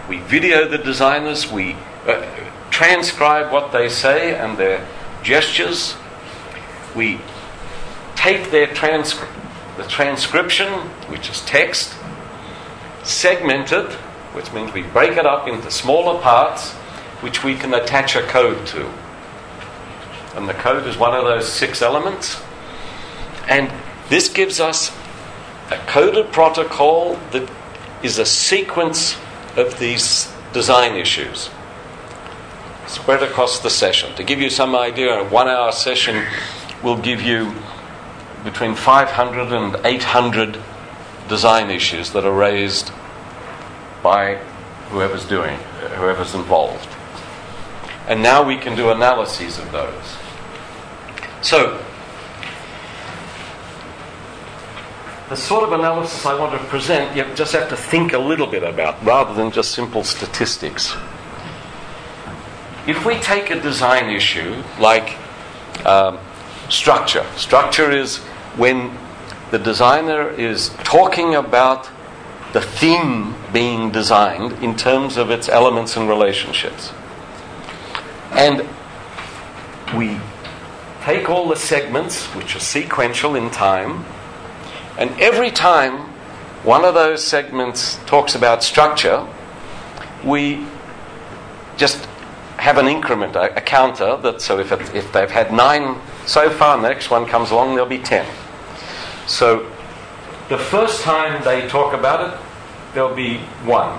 We 0.09 0.19
video 0.19 0.69
the 0.69 0.79
designers. 0.79 1.51
We 1.51 1.77
uh, 2.07 2.27
transcribe 2.71 3.53
what 3.53 3.73
they 3.73 3.89
say 3.89 4.35
and 4.35 4.57
their 4.57 4.87
gestures. 5.23 5.95
We 6.95 7.21
take 8.15 8.51
their 8.51 8.67
transcript 8.67 9.33
the 9.77 9.85
transcription, 9.85 10.69
which 11.09 11.29
is 11.29 11.41
text, 11.43 11.95
segment 13.03 13.73
it, 13.73 13.93
which 14.33 14.53
means 14.53 14.73
we 14.73 14.83
break 14.83 15.17
it 15.17 15.27
up 15.27 15.49
into 15.49 15.71
smaller 15.71 16.21
parts, 16.21 16.75
which 17.21 17.45
we 17.45 17.55
can 17.55 17.75
attach 17.75 18.17
a 18.17 18.23
code 18.23 18.67
to. 18.69 18.91
And 20.35 20.49
the 20.49 20.55
code 20.55 20.87
is 20.87 20.97
one 20.97 21.15
of 21.15 21.25
those 21.25 21.51
six 21.51 21.81
elements. 21.81 22.43
And 23.49 23.73
this 24.09 24.29
gives 24.29 24.61
us 24.61 24.91
a 25.71 25.77
coded 25.87 26.33
protocol 26.33 27.19
that 27.33 27.51
is 28.03 28.19
a 28.19 28.27
sequence 28.27 29.17
of 29.57 29.79
these 29.79 30.33
design 30.53 30.97
issues 30.97 31.51
spread 32.87 33.23
across 33.23 33.61
the 33.61 33.71
session. 33.71 34.15
To 34.17 34.23
give 34.23 34.41
you 34.41 34.51
some 34.51 34.75
idea, 34.75 35.21
a 35.21 35.29
one 35.29 35.49
hour 35.49 35.73
session 35.73 36.25
will 36.83 36.99
give 36.99 37.23
you 37.23 37.55
between 38.45 38.75
500 38.75 39.53
and 39.53 39.77
800 39.85 40.59
design 41.29 41.71
issues 41.71 42.11
that 42.13 42.25
are 42.25 42.33
raised 42.33 42.93
by 44.03 44.37
whoever's 44.91 45.25
doing, 45.25 45.59
whoever's 45.97 46.35
involved. 46.35 46.94
And 48.07 48.23
now 48.23 48.43
we 48.43 48.57
can 48.57 48.77
do 48.77 48.91
analyses 48.91 49.59
of 49.59 49.73
those. 49.73 50.17
So, 51.41 51.83
the 55.29 55.37
sort 55.37 55.65
of 55.65 55.73
analysis 55.73 56.27
I 56.27 56.39
want 56.39 56.53
to 56.53 56.65
present, 56.69 57.17
you 57.17 57.25
just 57.35 57.53
have 57.53 57.69
to 57.71 57.77
think 57.77 58.13
a 58.13 58.19
little 58.19 58.47
bit 58.47 58.63
about 58.63 59.03
rather 59.05 59.33
than 59.35 59.51
just 59.51 59.73
simple 59.73 60.05
statistics. 60.05 60.95
If 62.87 63.07
we 63.07 63.17
take 63.17 63.49
a 63.51 63.59
design 63.59 64.11
issue 64.11 64.63
like 64.79 65.17
um, 65.87 66.19
structure, 66.69 67.25
structure 67.37 67.91
is 67.91 68.19
when 68.57 68.97
the 69.51 69.59
designer 69.59 70.29
is 70.29 70.69
talking 70.85 71.35
about 71.35 71.89
the 72.53 72.61
thing 72.61 73.35
being 73.53 73.91
designed 73.91 74.53
in 74.63 74.77
terms 74.77 75.17
of 75.17 75.31
its 75.31 75.49
elements 75.49 75.97
and 75.97 76.09
relationships. 76.09 76.93
And 78.35 78.69
we 79.97 80.19
take 81.03 81.31
all 81.31 81.49
the 81.49 81.57
segments, 81.57 82.25
which 82.35 82.57
are 82.57 82.61
sequential 82.61 83.37
in 83.37 83.51
time, 83.51 84.05
and 84.99 85.11
every 85.21 85.51
time 85.51 86.11
one 86.65 86.85
of 86.85 86.95
those 86.95 87.23
segments 87.23 87.99
talks 88.07 88.35
about 88.35 88.63
structure, 88.63 89.27
we 90.25 90.67
just 91.77 92.05
have 92.57 92.79
an 92.79 92.87
increment, 92.87 93.37
a, 93.37 93.57
a 93.57 93.61
counter 93.61 94.17
that 94.17 94.41
so 94.41 94.59
if, 94.59 94.73
it, 94.73 94.95
if 94.95 95.13
they've 95.13 95.31
had 95.31 95.53
nine 95.53 96.01
so 96.27 96.49
far, 96.49 96.81
the 96.81 96.89
next 96.89 97.11
one 97.11 97.27
comes 97.27 97.51
along, 97.51 97.75
there'll 97.75 97.89
be 97.89 97.99
ten. 97.99 98.27
So 99.27 99.71
the 100.49 100.59
first 100.59 101.03
time 101.03 101.43
they 101.45 101.69
talk 101.69 101.93
about 101.93 102.33
it, 102.33 102.41
there'll 102.95 103.15
be 103.15 103.39
one. 103.65 103.99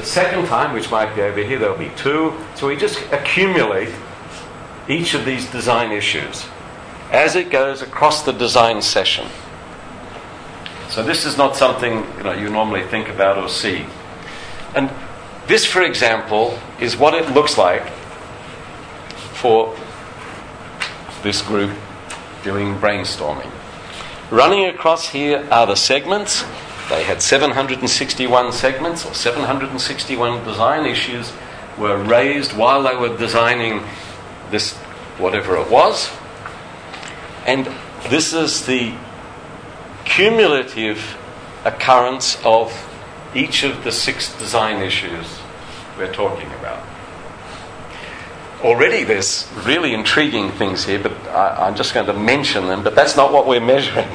The 0.00 0.06
second 0.06 0.46
time, 0.46 0.72
which 0.72 0.90
might 0.90 1.14
be 1.14 1.20
over 1.20 1.42
here, 1.42 1.58
there'll 1.58 1.76
be 1.76 1.90
two. 1.94 2.32
So 2.54 2.66
we 2.66 2.74
just 2.74 2.98
accumulate 3.12 3.94
each 4.88 5.12
of 5.12 5.26
these 5.26 5.44
design 5.50 5.92
issues 5.92 6.46
as 7.12 7.36
it 7.36 7.50
goes 7.50 7.82
across 7.82 8.22
the 8.22 8.32
design 8.32 8.80
session. 8.80 9.28
So 10.88 11.02
this 11.02 11.26
is 11.26 11.36
not 11.36 11.54
something 11.54 12.02
you, 12.16 12.22
know, 12.22 12.32
you 12.32 12.48
normally 12.48 12.82
think 12.84 13.10
about 13.10 13.36
or 13.36 13.50
see. 13.50 13.84
And 14.74 14.90
this, 15.46 15.66
for 15.66 15.82
example, 15.82 16.58
is 16.80 16.96
what 16.96 17.12
it 17.12 17.34
looks 17.34 17.58
like 17.58 17.86
for 19.34 19.76
this 21.22 21.42
group 21.42 21.76
doing 22.42 22.74
brainstorming. 22.76 23.50
Running 24.30 24.64
across 24.64 25.10
here 25.10 25.46
are 25.50 25.66
the 25.66 25.76
segments. 25.76 26.42
They 26.90 27.04
had 27.04 27.22
761 27.22 28.50
segments 28.52 29.06
or 29.06 29.14
761 29.14 30.44
design 30.44 30.86
issues 30.86 31.32
were 31.78 31.96
raised 31.96 32.52
while 32.56 32.82
they 32.82 32.96
were 32.96 33.16
designing 33.16 33.84
this, 34.50 34.76
whatever 35.16 35.56
it 35.56 35.70
was. 35.70 36.10
And 37.46 37.72
this 38.08 38.32
is 38.32 38.66
the 38.66 38.92
cumulative 40.04 41.16
occurrence 41.64 42.36
of 42.44 42.72
each 43.36 43.62
of 43.62 43.84
the 43.84 43.92
six 43.92 44.36
design 44.38 44.82
issues 44.82 45.38
we're 45.96 46.12
talking 46.12 46.50
about. 46.54 46.84
Already 48.64 49.04
there's 49.04 49.48
really 49.64 49.94
intriguing 49.94 50.50
things 50.50 50.86
here, 50.86 50.98
but 50.98 51.12
I, 51.28 51.68
I'm 51.68 51.76
just 51.76 51.94
going 51.94 52.06
to 52.06 52.14
mention 52.14 52.66
them, 52.66 52.82
but 52.82 52.96
that's 52.96 53.16
not 53.16 53.32
what 53.32 53.46
we're 53.46 53.60
measuring. 53.60 54.08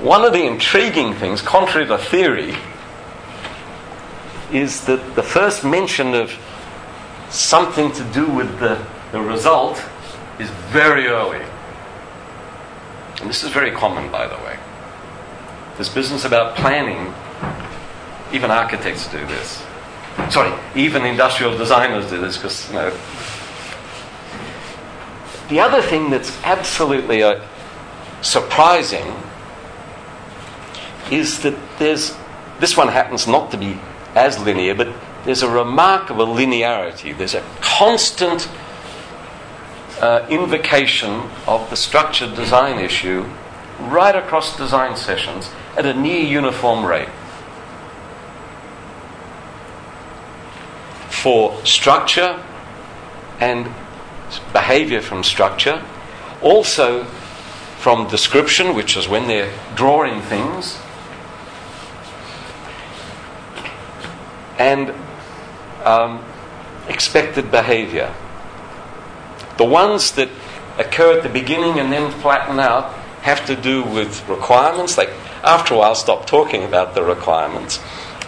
One 0.00 0.24
of 0.24 0.32
the 0.32 0.44
intriguing 0.44 1.14
things, 1.14 1.42
contrary 1.42 1.86
to 1.86 1.98
theory, 1.98 2.54
is 4.52 4.84
that 4.86 5.14
the 5.14 5.22
first 5.22 5.64
mention 5.64 6.14
of 6.14 6.32
something 7.30 7.92
to 7.92 8.04
do 8.12 8.26
with 8.26 8.58
the, 8.60 8.84
the 9.12 9.20
result 9.20 9.82
is 10.38 10.48
very 10.70 11.06
early. 11.08 11.44
And 13.20 13.28
this 13.28 13.42
is 13.42 13.50
very 13.50 13.72
common, 13.72 14.10
by 14.10 14.26
the 14.28 14.36
way. 14.36 14.56
This 15.76 15.88
business 15.88 16.24
about 16.24 16.56
planning, 16.56 17.12
even 18.32 18.50
architects 18.50 19.10
do 19.10 19.18
this 19.26 19.62
sorry, 20.30 20.52
even 20.74 21.04
industrial 21.04 21.56
designers 21.56 22.10
do 22.10 22.20
this 22.20 22.36
because, 22.36 22.68
you 22.68 22.74
know. 22.74 22.90
The 25.48 25.60
other 25.60 25.80
thing 25.80 26.10
that's 26.10 26.36
absolutely 26.44 27.22
uh, 27.22 27.40
surprising 28.20 29.06
is 31.10 31.42
that 31.42 31.56
there's, 31.78 32.16
this 32.60 32.76
one 32.76 32.88
happens 32.88 33.26
not 33.26 33.50
to 33.50 33.56
be 33.56 33.78
as 34.14 34.38
linear, 34.38 34.74
but 34.74 34.88
there's 35.24 35.42
a 35.42 35.48
remarkable 35.48 36.26
linearity. 36.26 37.16
There's 37.16 37.34
a 37.34 37.44
constant 37.60 38.48
uh, 40.00 40.26
invocation 40.30 41.28
of 41.46 41.68
the 41.70 41.76
structured 41.76 42.34
design 42.34 42.78
issue 42.78 43.24
right 43.80 44.14
across 44.14 44.56
design 44.56 44.96
sessions 44.96 45.50
at 45.76 45.86
a 45.86 45.94
near 45.94 46.20
uniform 46.20 46.84
rate. 46.84 47.08
For 51.08 51.64
structure 51.64 52.42
and 53.40 53.72
behavior 54.52 55.00
from 55.00 55.24
structure, 55.24 55.82
also 56.42 57.04
from 57.78 58.08
description, 58.08 58.74
which 58.74 58.96
is 58.96 59.08
when 59.08 59.26
they're 59.26 59.52
drawing 59.74 60.20
things, 60.22 60.78
and 64.58 64.92
um, 65.84 66.24
expected 66.88 67.50
behavior. 67.50 68.12
The 69.56 69.64
ones 69.64 70.12
that 70.12 70.28
occur 70.78 71.16
at 71.16 71.22
the 71.22 71.28
beginning 71.28 71.78
and 71.78 71.92
then 71.92 72.10
flatten 72.20 72.60
out 72.60 72.92
have 73.22 73.44
to 73.46 73.56
do 73.56 73.82
with 73.82 74.28
requirements. 74.28 74.96
Like 74.96 75.10
after 75.42 75.74
a 75.74 75.78
while, 75.78 75.94
stop 75.94 76.26
talking 76.26 76.64
about 76.64 76.94
the 76.94 77.02
requirements, 77.02 77.80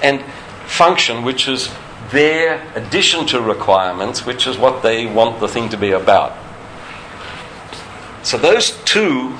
and 0.02 0.22
function, 0.66 1.22
which 1.22 1.48
is 1.48 1.70
their 2.10 2.66
addition 2.74 3.26
to 3.26 3.40
requirements, 3.40 4.26
which 4.26 4.46
is 4.46 4.58
what 4.58 4.82
they 4.82 5.06
want 5.06 5.40
the 5.40 5.48
thing 5.48 5.68
to 5.68 5.76
be 5.76 5.92
about. 5.92 6.36
So 8.22 8.36
those 8.36 8.72
two, 8.84 9.36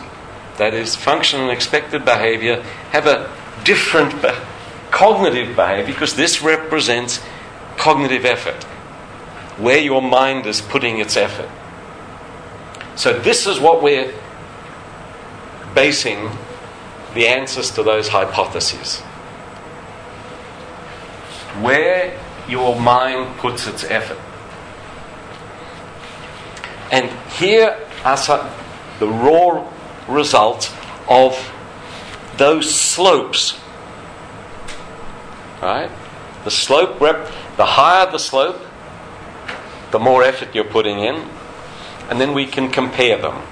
that 0.57 0.73
is, 0.73 0.97
function 0.97 1.41
and 1.41 1.51
expected 1.51 2.05
behavior, 2.05 2.63
have 2.93 3.07
a 3.07 3.31
different 3.65 4.13
cognitive 5.01 5.57
behavior 5.57 5.87
because 5.87 6.15
this 6.15 6.43
represents 6.43 7.23
cognitive 7.79 8.27
effort, 8.27 8.63
where 9.59 9.79
your 9.79 10.03
mind 10.03 10.45
is 10.45 10.61
putting 10.61 10.99
its 10.99 11.17
effort. 11.17 11.49
So, 12.97 13.19
this 13.19 13.47
is 13.47 13.59
what 13.59 13.83
we're 13.83 14.13
basing 15.75 16.29
the 17.15 17.29
answers 17.29 17.71
to 17.73 17.83
those 17.83 18.09
hypotheses. 18.09 19.01
Where 21.63 22.19
your 22.47 22.79
mind 22.79 23.39
puts 23.39 23.67
its 23.67 23.85
effort. 23.85 24.19
And 26.93 27.09
here 27.33 27.79
are 28.05 28.17
some, 28.17 28.51
the 28.99 29.09
raw 29.09 29.67
results 30.09 30.73
of 31.09 31.35
those 32.37 32.73
slopes. 32.73 33.60
Right? 35.61 35.91
The 36.45 36.51
slope 36.51 37.01
rep, 37.01 37.31
the 37.57 37.67
higher 37.67 38.11
the 38.11 38.19
slope, 38.19 38.61
the 39.91 39.99
more 39.99 40.23
effort 40.23 40.55
you're 40.55 40.65
putting 40.65 41.01
in, 41.01 41.29
and 42.09 42.21
then 42.21 42.33
we 42.33 42.47
can 42.47 42.71
compare 42.71 43.19
them. 43.19 43.43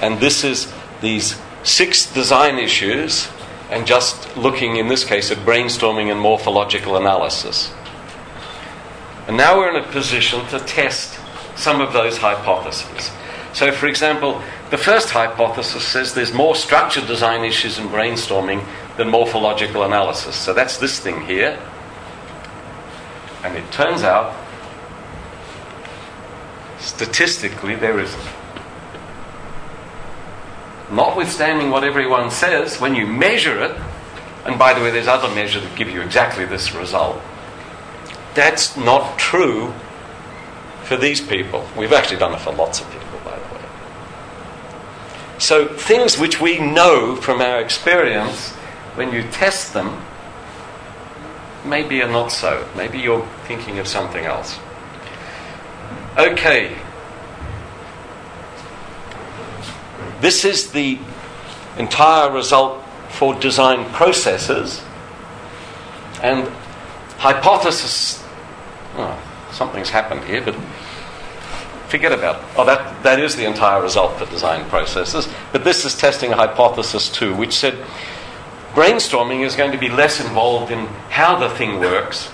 And 0.00 0.20
this 0.20 0.44
is 0.44 0.72
these 1.00 1.40
six 1.62 2.12
design 2.12 2.58
issues, 2.58 3.28
and 3.70 3.86
just 3.86 4.36
looking 4.36 4.76
in 4.76 4.88
this 4.88 5.04
case 5.04 5.30
at 5.30 5.38
brainstorming 5.38 6.10
and 6.10 6.20
morphological 6.20 6.96
analysis. 6.96 7.72
And 9.26 9.36
now 9.36 9.58
we're 9.58 9.76
in 9.76 9.84
a 9.84 9.88
position 9.88 10.46
to 10.48 10.60
test 10.60 11.18
some 11.56 11.80
of 11.80 11.92
those 11.92 12.18
hypotheses. 12.18 13.10
So, 13.52 13.72
for 13.72 13.86
example, 13.86 14.40
the 14.70 14.76
first 14.76 15.10
hypothesis 15.10 15.84
says 15.84 16.14
there's 16.14 16.32
more 16.32 16.54
structured 16.54 17.06
design 17.06 17.44
issues 17.44 17.78
in 17.78 17.88
brainstorming 17.88 18.64
than 18.96 19.08
morphological 19.08 19.84
analysis. 19.84 20.34
So 20.34 20.52
that's 20.52 20.78
this 20.78 20.98
thing 20.98 21.26
here. 21.26 21.58
And 23.42 23.56
it 23.56 23.70
turns 23.70 24.02
out, 24.02 24.34
statistically, 26.78 27.76
there 27.76 28.00
isn't. 28.00 28.28
Notwithstanding 30.90 31.70
what 31.70 31.84
everyone 31.84 32.30
says, 32.30 32.80
when 32.80 32.94
you 32.94 33.06
measure 33.06 33.62
it, 33.64 33.76
and 34.44 34.58
by 34.58 34.72
the 34.72 34.80
way, 34.80 34.90
there's 34.90 35.08
other 35.08 35.32
measures 35.34 35.62
that 35.62 35.76
give 35.76 35.90
you 35.90 36.00
exactly 36.00 36.44
this 36.44 36.74
result, 36.74 37.20
that's 38.34 38.76
not 38.76 39.18
true 39.18 39.72
for 40.84 40.96
these 40.96 41.20
people. 41.20 41.66
We've 41.76 41.92
actually 41.92 42.18
done 42.18 42.32
it 42.32 42.40
for 42.40 42.52
lots 42.52 42.80
of 42.80 42.90
people, 42.90 43.18
by 43.24 43.36
the 43.36 43.54
way. 43.54 43.60
So, 45.38 45.66
things 45.66 46.18
which 46.18 46.40
we 46.40 46.60
know 46.60 47.16
from 47.16 47.40
our 47.40 47.60
experience, 47.60 48.55
when 48.96 49.12
you 49.12 49.22
test 49.30 49.74
them, 49.74 50.02
maybe 51.64 51.96
you're 51.96 52.08
not 52.08 52.32
so. 52.32 52.66
Maybe 52.76 52.98
you're 52.98 53.26
thinking 53.46 53.78
of 53.78 53.86
something 53.86 54.24
else. 54.24 54.58
Okay. 56.16 56.76
This 60.20 60.44
is 60.44 60.72
the 60.72 60.98
entire 61.76 62.32
result 62.32 62.82
for 63.10 63.34
design 63.34 63.84
processes. 63.92 64.82
And 66.22 66.48
hypothesis. 67.18 68.24
Oh, 68.96 69.18
something's 69.52 69.90
happened 69.90 70.24
here, 70.24 70.40
but 70.42 70.54
forget 71.88 72.12
about 72.12 72.36
it. 72.36 72.48
Oh, 72.56 72.64
that, 72.64 73.02
that 73.02 73.20
is 73.20 73.36
the 73.36 73.44
entire 73.44 73.82
result 73.82 74.18
for 74.18 74.24
design 74.26 74.68
processes. 74.70 75.28
But 75.52 75.64
this 75.64 75.84
is 75.84 75.94
testing 75.96 76.32
a 76.32 76.36
hypothesis 76.36 77.10
too, 77.10 77.34
which 77.34 77.52
said 77.52 77.76
brainstorming 78.76 79.44
is 79.44 79.56
going 79.56 79.72
to 79.72 79.78
be 79.78 79.88
less 79.88 80.20
involved 80.20 80.70
in 80.70 80.86
how 81.08 81.38
the 81.38 81.48
thing 81.48 81.80
works 81.80 82.30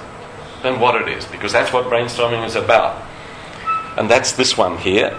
than 0.63 0.81
what 0.81 1.01
it 1.01 1.09
is, 1.09 1.25
because 1.27 1.53
that's 1.53 1.73
what 1.73 1.85
brainstorming 1.85 2.45
is 2.45 2.57
about. 2.57 3.01
And 3.97 4.11
that's 4.11 4.33
this 4.33 4.59
one 4.59 4.77
here. 4.77 5.19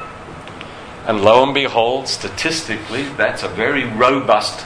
And 1.07 1.21
lo 1.21 1.41
and 1.43 1.53
behold, 1.53 2.09
statistically, 2.09 3.03
that's 3.03 3.41
a 3.41 3.47
very 3.47 3.85
robust 3.85 4.59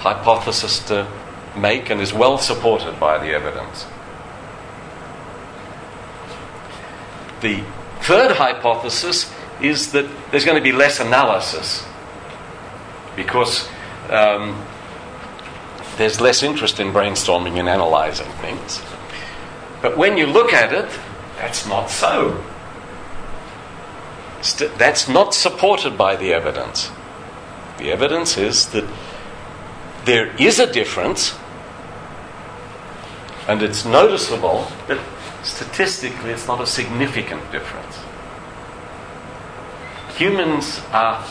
hypothesis 0.00 0.80
to 0.88 1.10
make 1.56 1.88
and 1.88 2.00
is 2.00 2.12
well 2.12 2.36
supported 2.36 3.00
by 3.00 3.18
the 3.18 3.32
evidence. 3.32 3.86
The 7.40 7.62
third 8.02 8.32
hypothesis 8.32 9.32
is 9.62 9.92
that 9.92 10.06
there's 10.30 10.44
going 10.44 10.58
to 10.58 10.62
be 10.62 10.72
less 10.72 11.00
analysis 11.00 11.86
because 13.16 13.68
um, 14.10 14.62
there's 16.02 16.20
less 16.20 16.42
interest 16.42 16.80
in 16.80 16.92
brainstorming 16.92 17.60
and 17.60 17.68
analyzing 17.68 18.30
things. 18.42 18.82
But 19.80 19.96
when 19.96 20.18
you 20.18 20.26
look 20.26 20.52
at 20.52 20.72
it, 20.72 20.90
that's 21.38 21.64
not 21.66 21.90
so. 21.90 22.42
St- 24.40 24.76
that's 24.76 25.08
not 25.08 25.32
supported 25.32 25.96
by 25.96 26.16
the 26.16 26.32
evidence. 26.32 26.90
The 27.78 27.92
evidence 27.92 28.36
is 28.36 28.66
that 28.70 28.84
there 30.04 30.34
is 30.36 30.58
a 30.58 30.70
difference, 30.72 31.38
and 33.46 33.62
it's 33.62 33.84
noticeable, 33.84 34.66
but 34.88 34.98
statistically 35.44 36.32
it's 36.32 36.48
not 36.48 36.60
a 36.60 36.66
significant 36.66 37.52
difference. 37.52 38.00
Humans 40.16 40.80
are 40.90 41.24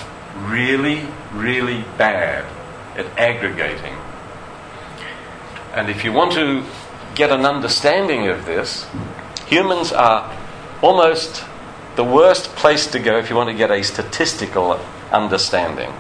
really, 0.48 1.08
really 1.34 1.84
bad 1.98 2.46
at 2.98 3.06
aggregating. 3.18 3.96
And 5.74 5.90
if 5.90 6.04
you 6.04 6.12
want 6.12 6.34
to 6.34 6.64
get 7.16 7.32
an 7.32 7.46
understanding 7.46 8.28
of 8.28 8.46
this, 8.46 8.88
humans 9.48 9.92
are 9.92 10.36
almost 10.82 11.44
the 11.96 12.04
worst 12.04 12.56
place 12.56 12.88
to 12.88 13.00
go 13.00 13.18
if 13.18 13.30
you 13.30 13.36
want 13.36 13.50
to 13.50 13.56
get 13.56 13.72
a 13.72 13.84
statistical 13.84 14.80
understanding. 15.12 15.94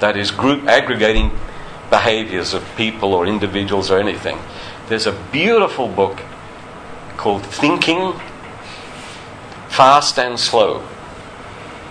That 0.00 0.16
is, 0.16 0.30
group 0.30 0.66
aggregating 0.66 1.32
behaviors 1.90 2.54
of 2.54 2.64
people 2.76 3.14
or 3.14 3.26
individuals 3.26 3.90
or 3.90 3.98
anything. 3.98 4.38
There's 4.88 5.06
a 5.06 5.12
beautiful 5.32 5.88
book 5.88 6.20
called 7.16 7.44
Thinking 7.44 8.12
Fast 9.68 10.18
and 10.18 10.38
Slow 10.38 10.86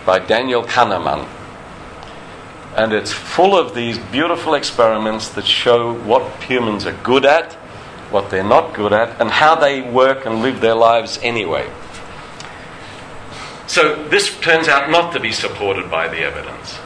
by 0.05 0.19
Daniel 0.19 0.63
Kahneman. 0.63 1.27
And 2.75 2.91
it's 2.91 3.11
full 3.11 3.57
of 3.57 3.73
these 3.73 3.97
beautiful 3.97 4.53
experiments 4.53 5.29
that 5.29 5.45
show 5.45 5.93
what 5.93 6.43
humans 6.43 6.85
are 6.85 6.97
good 7.03 7.25
at, 7.25 7.53
what 8.11 8.29
they're 8.29 8.43
not 8.43 8.73
good 8.73 8.91
at, 8.91 9.19
and 9.21 9.31
how 9.31 9.55
they 9.55 9.81
work 9.81 10.25
and 10.25 10.41
live 10.41 10.59
their 10.59 10.75
lives 10.75 11.17
anyway. 11.23 11.69
So 13.67 14.07
this 14.09 14.37
turns 14.41 14.67
out 14.67 14.91
not 14.91 15.13
to 15.13 15.19
be 15.19 15.31
supported 15.31 15.89
by 15.89 16.07
the 16.07 16.19
evidence. 16.19 16.77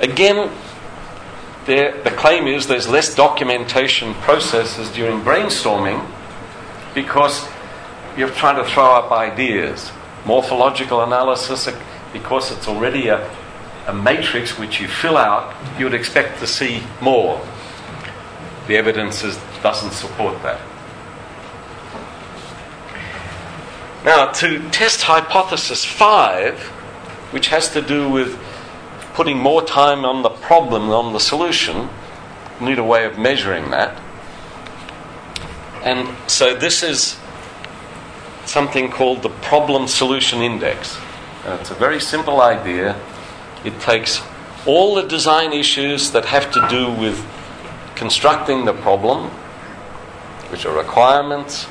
Again, 0.00 0.50
there, 1.66 2.00
the 2.02 2.10
claim 2.10 2.46
is 2.46 2.68
there's 2.68 2.88
less 2.88 3.14
documentation 3.14 4.14
processes 4.14 4.90
during 4.92 5.20
brainstorming 5.20 6.06
because 6.94 7.46
you're 8.16 8.30
trying 8.30 8.62
to 8.62 8.70
throw 8.70 8.94
up 8.94 9.10
ideas. 9.10 9.90
Morphological 10.24 11.02
analysis, 11.02 11.68
because 12.12 12.50
it's 12.50 12.68
already 12.68 13.08
a, 13.08 13.28
a 13.86 13.94
matrix 13.94 14.58
which 14.58 14.80
you 14.80 14.88
fill 14.88 15.16
out, 15.16 15.54
you 15.78 15.84
would 15.84 15.94
expect 15.94 16.40
to 16.40 16.46
see 16.46 16.82
more. 17.00 17.40
The 18.66 18.76
evidence 18.76 19.22
is, 19.22 19.38
doesn't 19.62 19.92
support 19.92 20.42
that. 20.42 20.60
Now, 24.04 24.30
to 24.32 24.68
test 24.70 25.02
hypothesis 25.02 25.84
5, 25.84 26.58
which 27.32 27.48
has 27.48 27.70
to 27.70 27.82
do 27.82 28.08
with 28.08 28.38
putting 29.14 29.38
more 29.38 29.62
time 29.62 30.04
on 30.04 30.22
the 30.22 30.28
problem 30.28 30.82
than 30.82 30.92
on 30.92 31.12
the 31.12 31.18
solution. 31.18 31.88
We 32.60 32.66
need 32.66 32.78
a 32.78 32.84
way 32.84 33.04
of 33.06 33.18
measuring 33.18 33.70
that. 33.70 34.00
And 35.82 36.14
so 36.30 36.54
this 36.54 36.82
is 36.82 37.18
something 38.44 38.90
called 38.90 39.22
the 39.22 39.30
Problem 39.30 39.88
Solution 39.88 40.40
Index. 40.40 40.98
And 41.44 41.60
it's 41.60 41.70
a 41.70 41.74
very 41.74 41.98
simple 41.98 42.42
idea. 42.42 42.94
It 43.64 43.80
takes 43.80 44.22
all 44.66 44.94
the 44.94 45.02
design 45.02 45.52
issues 45.52 46.10
that 46.12 46.24
have 46.26 46.50
to 46.52 46.66
do 46.68 46.90
with 46.90 47.24
constructing 47.94 48.64
the 48.64 48.72
problem, 48.72 49.30
which 50.50 50.66
are 50.66 50.76
requirements, 50.76 51.66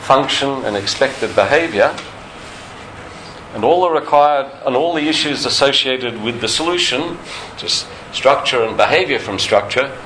function, 0.00 0.64
and 0.64 0.76
expected 0.76 1.34
behavior, 1.34 1.96
and 3.54 3.64
all 3.64 3.82
the 3.82 3.90
required 3.90 4.50
and 4.66 4.74
all 4.74 4.92
the 4.94 5.08
issues 5.08 5.46
associated 5.46 6.20
with 6.22 6.40
the 6.40 6.48
solution, 6.48 7.18
just 7.56 7.86
structure 8.12 8.64
and 8.64 8.76
behavior 8.76 9.18
from 9.18 9.38
structure, 9.38 9.96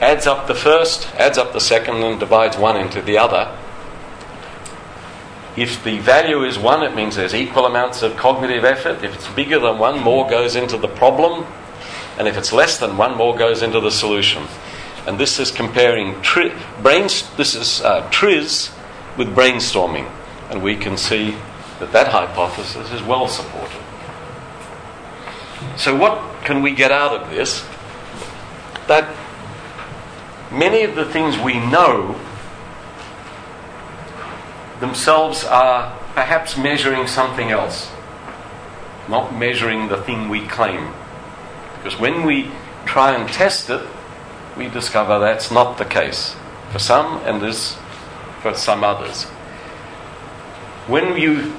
adds 0.00 0.26
up 0.26 0.46
the 0.46 0.54
first, 0.54 1.08
adds 1.14 1.38
up 1.38 1.52
the 1.52 1.60
second, 1.60 1.96
and 2.02 2.18
divides 2.18 2.56
one 2.56 2.76
into 2.76 3.00
the 3.00 3.16
other. 3.16 3.56
If 5.58 5.82
the 5.82 5.98
value 5.98 6.44
is 6.44 6.56
one, 6.56 6.84
it 6.84 6.94
means 6.94 7.16
there's 7.16 7.34
equal 7.34 7.66
amounts 7.66 8.02
of 8.02 8.16
cognitive 8.16 8.64
effort. 8.64 9.02
If 9.02 9.12
it's 9.12 9.26
bigger 9.28 9.58
than 9.58 9.78
one, 9.78 9.98
more 9.98 10.30
goes 10.30 10.54
into 10.54 10.76
the 10.76 10.86
problem. 10.86 11.44
And 12.16 12.28
if 12.28 12.38
it's 12.38 12.52
less 12.52 12.78
than 12.78 12.96
one, 12.96 13.16
more 13.16 13.36
goes 13.36 13.60
into 13.60 13.80
the 13.80 13.90
solution. 13.90 14.44
And 15.08 15.18
this 15.18 15.40
is 15.40 15.50
comparing 15.50 16.22
tri- 16.22 16.56
brains, 16.80 17.28
this 17.36 17.56
is 17.56 17.80
uh, 17.80 18.08
TRIZ 18.10 18.70
with 19.16 19.34
brainstorming. 19.34 20.08
And 20.48 20.62
we 20.62 20.76
can 20.76 20.96
see 20.96 21.36
that 21.80 21.90
that 21.90 22.06
hypothesis 22.06 22.92
is 22.92 23.02
well 23.02 23.26
supported. 23.26 23.82
So, 25.76 25.96
what 25.96 26.44
can 26.44 26.62
we 26.62 26.72
get 26.72 26.92
out 26.92 27.20
of 27.20 27.30
this? 27.30 27.66
That 28.86 29.12
many 30.52 30.84
of 30.84 30.94
the 30.94 31.04
things 31.04 31.36
we 31.36 31.54
know 31.54 32.14
themselves 34.80 35.44
are 35.44 35.96
perhaps 36.14 36.56
measuring 36.56 37.06
something 37.06 37.50
else, 37.50 37.90
not 39.08 39.34
measuring 39.36 39.88
the 39.88 40.00
thing 40.02 40.28
we 40.28 40.46
claim. 40.46 40.92
Because 41.76 41.98
when 41.98 42.24
we 42.24 42.50
try 42.86 43.14
and 43.14 43.28
test 43.28 43.70
it, 43.70 43.86
we 44.56 44.68
discover 44.68 45.18
that's 45.18 45.50
not 45.50 45.78
the 45.78 45.84
case 45.84 46.34
for 46.70 46.78
some 46.78 47.18
and 47.24 47.42
is 47.42 47.76
for 48.42 48.54
some 48.54 48.84
others. 48.84 49.24
When 50.86 51.16
you, 51.16 51.52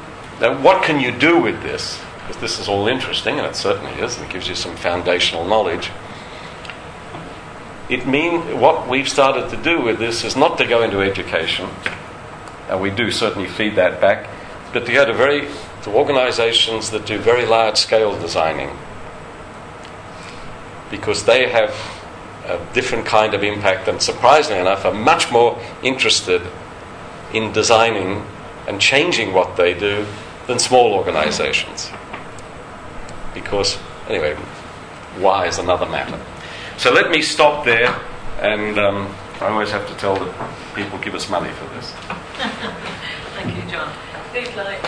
what 0.61 0.83
can 0.83 0.99
you 0.99 1.11
do 1.11 1.39
with 1.39 1.61
this? 1.61 2.01
Because 2.19 2.37
this 2.41 2.59
is 2.59 2.67
all 2.67 2.87
interesting, 2.87 3.37
and 3.39 3.47
it 3.47 3.55
certainly 3.55 3.93
is, 4.01 4.17
and 4.17 4.25
it 4.25 4.31
gives 4.31 4.47
you 4.47 4.55
some 4.55 4.75
foundational 4.75 5.45
knowledge. 5.45 5.91
It 7.89 8.05
means 8.05 8.53
what 8.53 8.87
we've 8.87 9.09
started 9.09 9.49
to 9.49 9.57
do 9.57 9.81
with 9.81 9.97
this 9.97 10.23
is 10.23 10.35
not 10.35 10.57
to 10.59 10.65
go 10.65 10.83
into 10.83 11.01
education, 11.01 11.69
and 12.69 12.81
we 12.81 12.89
do 12.89 13.11
certainly 13.11 13.47
feed 13.47 13.75
that 13.75 13.99
back, 13.99 14.29
but 14.73 14.85
to 14.85 14.93
go 14.93 15.05
to 15.05 15.13
very 15.13 15.47
to 15.83 15.91
organisations 15.91 16.89
that 16.91 17.05
do 17.05 17.17
very 17.17 17.45
large 17.45 17.77
scale 17.77 18.19
designing 18.19 18.69
because 20.91 21.25
they 21.25 21.49
have 21.49 21.69
a 22.45 22.73
different 22.73 23.05
kind 23.05 23.33
of 23.33 23.43
impact 23.43 23.87
and 23.87 24.01
surprisingly 24.01 24.59
enough 24.59 24.85
are 24.85 24.93
much 24.93 25.31
more 25.31 25.59
interested 25.83 26.41
in 27.33 27.51
designing 27.53 28.25
and 28.67 28.81
changing 28.81 29.33
what 29.33 29.55
they 29.55 29.73
do 29.73 30.05
than 30.47 30.57
small 30.57 30.93
organizations. 30.93 31.91
Because, 33.33 33.77
anyway, 34.07 34.35
why 35.19 35.45
is 35.45 35.59
another 35.59 35.85
matter. 35.85 36.19
So 36.77 36.91
let 36.91 37.11
me 37.11 37.21
stop 37.21 37.65
there, 37.65 37.95
and 38.41 38.79
um, 38.79 39.13
I 39.41 39.47
always 39.47 39.69
have 39.71 39.87
to 39.87 39.93
tell 39.95 40.15
the 40.15 40.33
people 40.75 40.97
give 40.99 41.13
us 41.13 41.29
money 41.29 41.51
for 41.51 41.65
this. 41.75 41.93
Thank 42.39 43.53
you, 43.57 43.69
John. 43.69 43.91
Who'd 44.31 44.55
like 44.55 44.81